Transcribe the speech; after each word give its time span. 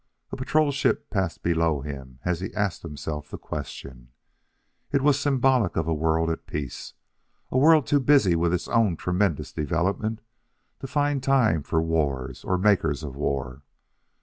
A 0.31 0.35
patrol 0.35 0.71
ship 0.71 1.11
passed 1.11 1.43
below 1.43 1.81
him 1.81 2.17
as 2.25 2.39
he 2.39 2.51
asked 2.55 2.81
himself 2.81 3.29
the 3.29 3.37
question. 3.37 4.09
It 4.91 5.03
was 5.03 5.19
symbolic 5.19 5.75
of 5.75 5.87
a 5.87 5.93
world 5.93 6.31
at 6.31 6.47
peace; 6.47 6.95
a 7.51 7.57
world 7.59 7.85
too 7.85 7.99
busy 7.99 8.35
with 8.35 8.51
its 8.51 8.67
own 8.67 8.95
tremendous 8.97 9.53
development 9.53 10.21
to 10.79 10.87
find 10.87 11.21
time 11.21 11.61
for 11.61 11.83
wars 11.83 12.43
or 12.43 12.57
makers 12.57 13.03
of 13.03 13.15
war. 13.15 13.61